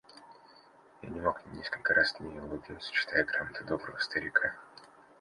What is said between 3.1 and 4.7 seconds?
грамоту доброго старика.